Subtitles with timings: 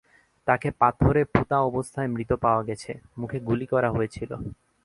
[0.47, 4.31] তাকে পাথরে পুঁতা অবস্থায় মৃত পাওয়া গেছে, মুখে গুলি করা হয়েছিল।